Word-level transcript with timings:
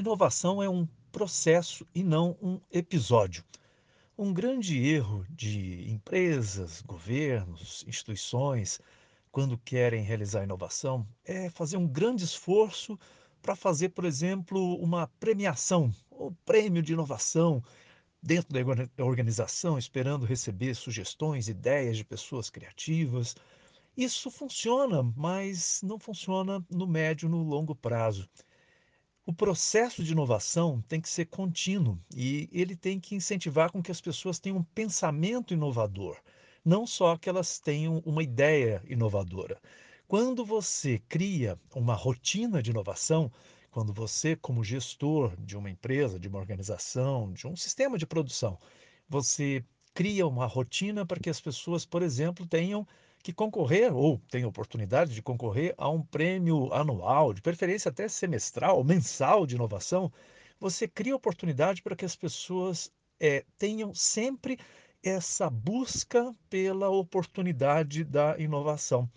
Inovação 0.00 0.62
é 0.62 0.68
um 0.68 0.88
processo 1.12 1.86
e 1.94 2.02
não 2.02 2.34
um 2.40 2.58
episódio. 2.72 3.44
Um 4.16 4.32
grande 4.32 4.82
erro 4.82 5.26
de 5.28 5.90
empresas, 5.90 6.80
governos, 6.80 7.84
instituições, 7.86 8.80
quando 9.30 9.58
querem 9.58 10.02
realizar 10.02 10.42
inovação, 10.42 11.06
é 11.22 11.50
fazer 11.50 11.76
um 11.76 11.86
grande 11.86 12.24
esforço 12.24 12.98
para 13.42 13.54
fazer, 13.54 13.90
por 13.90 14.06
exemplo, 14.06 14.76
uma 14.76 15.06
premiação 15.20 15.94
ou 16.10 16.32
prêmio 16.46 16.82
de 16.82 16.94
inovação 16.94 17.62
dentro 18.22 18.54
da 18.96 19.04
organização, 19.04 19.76
esperando 19.76 20.24
receber 20.24 20.74
sugestões, 20.76 21.46
ideias 21.46 21.98
de 21.98 22.06
pessoas 22.06 22.48
criativas. 22.48 23.36
Isso 23.94 24.30
funciona, 24.30 25.02
mas 25.14 25.82
não 25.82 25.98
funciona 25.98 26.64
no 26.70 26.86
médio 26.86 27.26
e 27.26 27.30
no 27.30 27.42
longo 27.42 27.74
prazo. 27.74 28.26
O 29.24 29.32
processo 29.32 30.02
de 30.02 30.12
inovação 30.12 30.82
tem 30.88 31.00
que 31.00 31.08
ser 31.08 31.26
contínuo 31.26 31.98
e 32.14 32.48
ele 32.52 32.76
tem 32.76 32.98
que 33.00 33.14
incentivar 33.14 33.70
com 33.70 33.82
que 33.82 33.90
as 33.90 34.00
pessoas 34.00 34.38
tenham 34.38 34.58
um 34.58 34.62
pensamento 34.62 35.54
inovador, 35.54 36.18
não 36.64 36.86
só 36.86 37.16
que 37.16 37.28
elas 37.28 37.58
tenham 37.58 38.02
uma 38.04 38.22
ideia 38.22 38.82
inovadora. 38.86 39.60
Quando 40.08 40.44
você 40.44 40.98
cria 41.08 41.58
uma 41.74 41.94
rotina 41.94 42.62
de 42.62 42.70
inovação, 42.70 43.30
quando 43.70 43.92
você, 43.92 44.34
como 44.34 44.64
gestor 44.64 45.36
de 45.38 45.56
uma 45.56 45.70
empresa, 45.70 46.18
de 46.18 46.26
uma 46.28 46.38
organização, 46.38 47.32
de 47.32 47.46
um 47.46 47.54
sistema 47.54 47.96
de 47.96 48.06
produção, 48.06 48.58
você 49.08 49.64
cria 49.94 50.26
uma 50.26 50.46
rotina 50.46 51.06
para 51.06 51.20
que 51.20 51.30
as 51.30 51.40
pessoas, 51.40 51.86
por 51.86 52.02
exemplo, 52.02 52.46
tenham 52.46 52.86
que 53.22 53.32
concorrer 53.32 53.94
ou 53.94 54.18
tem 54.30 54.44
oportunidade 54.44 55.14
de 55.14 55.22
concorrer 55.22 55.74
a 55.76 55.88
um 55.88 56.02
prêmio 56.02 56.72
anual, 56.72 57.32
de 57.32 57.42
preferência 57.42 57.88
até 57.90 58.08
semestral, 58.08 58.82
mensal 58.84 59.46
de 59.46 59.54
inovação, 59.54 60.12
você 60.58 60.86
cria 60.86 61.16
oportunidade 61.16 61.82
para 61.82 61.96
que 61.96 62.04
as 62.04 62.16
pessoas 62.16 62.90
é, 63.18 63.44
tenham 63.58 63.94
sempre 63.94 64.58
essa 65.02 65.48
busca 65.48 66.34
pela 66.48 66.90
oportunidade 66.90 68.04
da 68.04 68.38
inovação. 68.38 69.08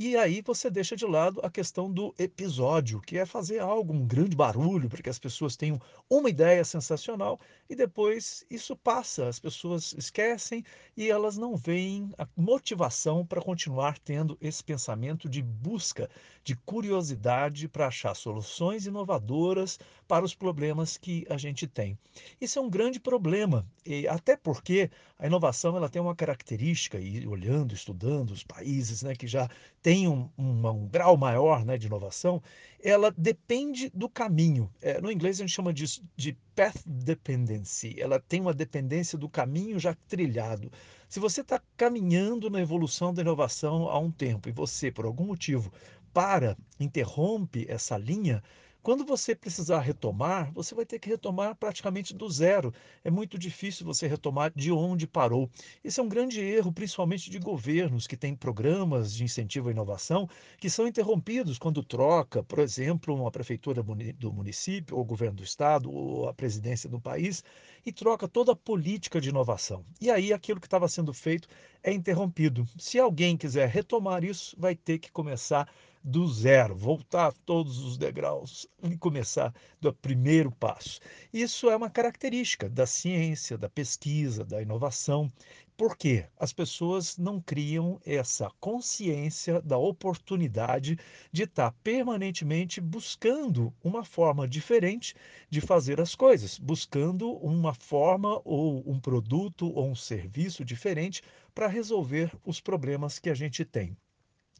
E 0.00 0.16
aí 0.16 0.40
você 0.42 0.70
deixa 0.70 0.94
de 0.94 1.04
lado 1.04 1.40
a 1.42 1.50
questão 1.50 1.90
do 1.90 2.14
episódio, 2.16 3.00
que 3.00 3.18
é 3.18 3.26
fazer 3.26 3.58
algo, 3.58 3.92
um 3.92 4.06
grande 4.06 4.36
barulho, 4.36 4.88
para 4.88 5.02
que 5.02 5.10
as 5.10 5.18
pessoas 5.18 5.56
tenham 5.56 5.80
uma 6.08 6.30
ideia 6.30 6.64
sensacional 6.64 7.40
e 7.68 7.74
depois 7.74 8.46
isso 8.48 8.76
passa, 8.76 9.28
as 9.28 9.40
pessoas 9.40 9.96
esquecem 9.98 10.64
e 10.96 11.10
elas 11.10 11.36
não 11.36 11.56
veem 11.56 12.12
a 12.16 12.28
motivação 12.36 13.26
para 13.26 13.42
continuar 13.42 13.98
tendo 13.98 14.38
esse 14.40 14.62
pensamento 14.62 15.28
de 15.28 15.42
busca, 15.42 16.08
de 16.44 16.54
curiosidade 16.54 17.66
para 17.66 17.88
achar 17.88 18.14
soluções 18.14 18.86
inovadoras 18.86 19.80
para 20.06 20.24
os 20.24 20.32
problemas 20.32 20.96
que 20.96 21.26
a 21.28 21.36
gente 21.36 21.66
tem. 21.66 21.98
Isso 22.40 22.60
é 22.60 22.62
um 22.62 22.70
grande 22.70 23.00
problema, 23.00 23.66
até 24.08 24.36
porque 24.36 24.90
a 25.18 25.26
inovação 25.26 25.76
ela 25.76 25.88
tem 25.88 26.00
uma 26.00 26.14
característica, 26.14 26.98
e 27.00 27.26
olhando, 27.26 27.74
estudando 27.74 28.30
os 28.30 28.44
países 28.44 29.02
né, 29.02 29.14
que 29.14 29.26
já 29.26 29.50
tem 29.88 30.06
um, 30.06 30.28
um, 30.36 30.68
um 30.68 30.86
grau 30.86 31.16
maior 31.16 31.64
né, 31.64 31.78
de 31.78 31.86
inovação, 31.86 32.42
ela 32.78 33.10
depende 33.16 33.88
do 33.94 34.06
caminho. 34.06 34.70
É, 34.82 35.00
no 35.00 35.10
inglês 35.10 35.38
a 35.38 35.40
gente 35.40 35.54
chama 35.54 35.72
disso 35.72 36.04
de 36.14 36.36
path 36.54 36.82
dependency. 36.84 37.98
Ela 37.98 38.20
tem 38.20 38.38
uma 38.42 38.52
dependência 38.52 39.16
do 39.16 39.30
caminho 39.30 39.78
já 39.78 39.96
trilhado. 40.06 40.70
Se 41.08 41.18
você 41.18 41.40
está 41.40 41.58
caminhando 41.74 42.50
na 42.50 42.60
evolução 42.60 43.14
da 43.14 43.22
inovação 43.22 43.88
há 43.88 43.98
um 43.98 44.10
tempo 44.10 44.46
e 44.46 44.52
você, 44.52 44.90
por 44.90 45.06
algum 45.06 45.24
motivo, 45.24 45.72
para, 46.12 46.54
interrompe 46.78 47.64
essa 47.66 47.96
linha, 47.96 48.42
quando 48.88 49.04
você 49.04 49.34
precisar 49.34 49.80
retomar, 49.80 50.50
você 50.54 50.74
vai 50.74 50.86
ter 50.86 50.98
que 50.98 51.10
retomar 51.10 51.54
praticamente 51.54 52.14
do 52.14 52.26
zero. 52.30 52.72
É 53.04 53.10
muito 53.10 53.38
difícil 53.38 53.84
você 53.84 54.06
retomar 54.06 54.50
de 54.56 54.72
onde 54.72 55.06
parou. 55.06 55.50
Esse 55.84 56.00
é 56.00 56.02
um 56.02 56.08
grande 56.08 56.40
erro, 56.40 56.72
principalmente 56.72 57.28
de 57.28 57.38
governos 57.38 58.06
que 58.06 58.16
têm 58.16 58.34
programas 58.34 59.12
de 59.12 59.24
incentivo 59.24 59.68
à 59.68 59.72
inovação 59.72 60.26
que 60.58 60.70
são 60.70 60.88
interrompidos 60.88 61.58
quando 61.58 61.82
troca, 61.82 62.42
por 62.42 62.60
exemplo, 62.60 63.14
uma 63.14 63.30
prefeitura 63.30 63.82
do 63.82 64.32
município, 64.32 64.96
ou 64.96 65.02
o 65.02 65.04
governo 65.04 65.36
do 65.36 65.44
estado, 65.44 65.92
ou 65.92 66.26
a 66.26 66.32
presidência 66.32 66.88
do 66.88 66.98
país, 66.98 67.44
e 67.84 67.92
troca 67.92 68.26
toda 68.26 68.52
a 68.52 68.56
política 68.56 69.20
de 69.20 69.28
inovação. 69.28 69.84
E 70.00 70.10
aí 70.10 70.32
aquilo 70.32 70.60
que 70.60 70.66
estava 70.66 70.88
sendo 70.88 71.12
feito 71.12 71.46
é 71.82 71.92
interrompido. 71.92 72.66
Se 72.78 72.98
alguém 72.98 73.36
quiser 73.36 73.68
retomar 73.68 74.24
isso, 74.24 74.56
vai 74.58 74.74
ter 74.74 74.98
que 74.98 75.12
começar 75.12 75.68
do 76.08 76.26
zero, 76.26 76.74
voltar 76.74 77.34
todos 77.44 77.80
os 77.80 77.98
degraus 77.98 78.66
e 78.82 78.96
começar 78.96 79.54
do 79.78 79.92
primeiro 79.92 80.50
passo. 80.50 81.00
Isso 81.30 81.68
é 81.68 81.76
uma 81.76 81.90
característica 81.90 82.66
da 82.66 82.86
ciência, 82.86 83.58
da 83.58 83.68
pesquisa, 83.68 84.42
da 84.42 84.62
inovação. 84.62 85.30
Por 85.76 85.98
quê? 85.98 86.24
As 86.38 86.50
pessoas 86.50 87.18
não 87.18 87.42
criam 87.42 88.00
essa 88.06 88.50
consciência 88.58 89.60
da 89.60 89.76
oportunidade 89.76 90.98
de 91.30 91.42
estar 91.42 91.72
permanentemente 91.84 92.80
buscando 92.80 93.70
uma 93.84 94.02
forma 94.02 94.48
diferente 94.48 95.14
de 95.50 95.60
fazer 95.60 96.00
as 96.00 96.14
coisas, 96.14 96.58
buscando 96.58 97.30
uma 97.32 97.74
forma 97.74 98.40
ou 98.46 98.82
um 98.90 98.98
produto 98.98 99.70
ou 99.74 99.90
um 99.90 99.94
serviço 99.94 100.64
diferente 100.64 101.20
para 101.54 101.68
resolver 101.68 102.32
os 102.46 102.62
problemas 102.62 103.18
que 103.18 103.28
a 103.28 103.34
gente 103.34 103.62
tem. 103.62 103.94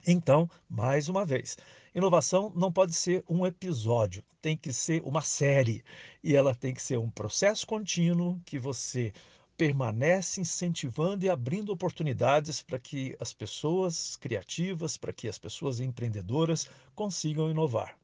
Então, 0.06 0.48
mais 0.68 1.08
uma 1.08 1.24
vez, 1.24 1.56
inovação 1.94 2.52
não 2.54 2.72
pode 2.72 2.94
ser 2.94 3.24
um 3.28 3.46
episódio, 3.46 4.22
tem 4.40 4.56
que 4.56 4.72
ser 4.72 5.02
uma 5.04 5.20
série. 5.22 5.82
E 6.22 6.34
ela 6.34 6.54
tem 6.54 6.74
que 6.74 6.82
ser 6.82 6.98
um 6.98 7.10
processo 7.10 7.66
contínuo 7.66 8.40
que 8.44 8.58
você 8.58 9.12
permanece 9.56 10.40
incentivando 10.40 11.24
e 11.24 11.28
abrindo 11.28 11.72
oportunidades 11.72 12.62
para 12.62 12.78
que 12.78 13.16
as 13.18 13.32
pessoas 13.32 14.16
criativas, 14.16 14.96
para 14.96 15.12
que 15.12 15.28
as 15.28 15.38
pessoas 15.38 15.80
empreendedoras 15.80 16.68
consigam 16.94 17.50
inovar. 17.50 17.98